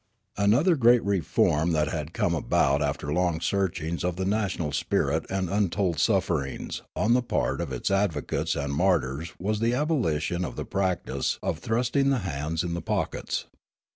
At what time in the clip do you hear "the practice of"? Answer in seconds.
10.55-11.59